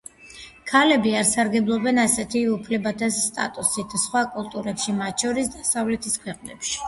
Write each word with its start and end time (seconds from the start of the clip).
ქალები 0.69 1.11
არ 1.17 1.27
სარგებლობდნენ 1.31 1.99
ასეთი 2.03 2.41
უფლებათა 2.53 3.09
სტატუსით 3.19 3.95
სხვა 4.07 4.25
კულტურებში, 4.37 4.97
მათ 5.03 5.27
შორის 5.27 5.55
დასავლეთის 5.59 6.19
ქვეყნებში. 6.27 6.77